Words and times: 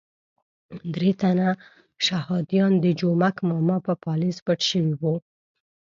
درې 0.95 1.11
تنه 1.21 1.49
شهادیان 2.05 2.73
د 2.83 2.85
جومک 2.99 3.35
ماما 3.49 3.77
په 3.85 3.93
پالیز 4.03 4.35
پټ 4.45 4.59
شوي 4.71 4.93
وو. 5.01 5.15